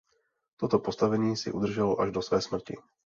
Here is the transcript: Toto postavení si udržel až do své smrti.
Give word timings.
Toto 0.57 0.79
postavení 0.79 1.37
si 1.37 1.51
udržel 1.51 1.95
až 1.99 2.11
do 2.11 2.21
své 2.21 2.41
smrti. 2.41 2.77